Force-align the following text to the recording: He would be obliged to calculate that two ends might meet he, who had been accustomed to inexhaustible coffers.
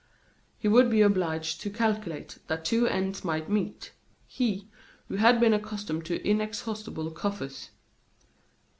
He 0.57 0.67
would 0.67 0.89
be 0.89 1.01
obliged 1.03 1.61
to 1.61 1.69
calculate 1.69 2.39
that 2.47 2.65
two 2.65 2.87
ends 2.87 3.23
might 3.23 3.51
meet 3.51 3.91
he, 4.25 4.67
who 5.09 5.17
had 5.17 5.39
been 5.39 5.53
accustomed 5.53 6.05
to 6.05 6.27
inexhaustible 6.27 7.11
coffers. 7.11 7.69